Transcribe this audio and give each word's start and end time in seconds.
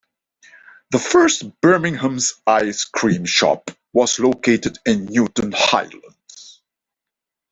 The 0.89 0.97
first 0.97 1.61
Brigham's 1.61 2.33
Ice 2.47 2.85
Cream 2.85 3.23
shop 3.23 3.69
was 3.93 4.17
located 4.19 4.79
in 4.83 5.05
Newton 5.05 5.53
Highlands. 5.55 6.59